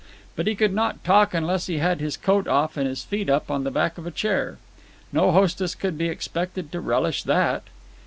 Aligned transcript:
But 0.35 0.47
he 0.47 0.55
could 0.55 0.73
not 0.73 1.03
talk 1.03 1.31
unless 1.35 1.67
he 1.67 1.77
had 1.77 1.99
his 2.01 2.17
coat 2.17 2.47
off 2.47 2.75
and 2.75 2.87
his 2.87 3.03
feet 3.03 3.29
up 3.29 3.51
on 3.51 3.63
the 3.65 3.69
back 3.69 3.99
of 3.99 4.07
a 4.07 4.09
chair. 4.09 4.57
No 5.13 5.31
hostess 5.31 5.75
could 5.75 5.95
be 5.95 6.09
expected 6.09 6.71
to 6.71 6.81
relish 6.81 7.21
that. 7.21 7.65